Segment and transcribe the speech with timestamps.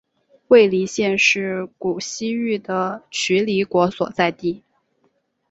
[0.47, 4.63] 尉犁县是古西域的渠犁国所在地。